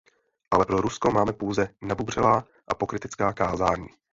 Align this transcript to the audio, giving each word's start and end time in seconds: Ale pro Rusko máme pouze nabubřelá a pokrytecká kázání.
Ale 0.51 0.65
pro 0.65 0.81
Rusko 0.81 1.11
máme 1.11 1.33
pouze 1.33 1.69
nabubřelá 1.81 2.45
a 2.67 2.73
pokrytecká 2.75 3.33
kázání. 3.33 3.87